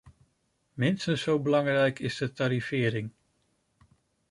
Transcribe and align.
Minstens 0.73 1.21
zo 1.21 1.39
belangrijk 1.41 1.99
is 1.99 2.17
de 2.17 2.31
tarifering. 2.31 3.11